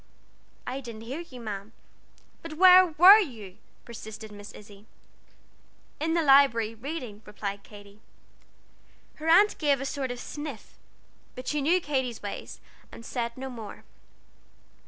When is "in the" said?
5.99-6.23